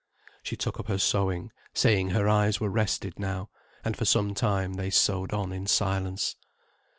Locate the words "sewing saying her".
0.97-2.27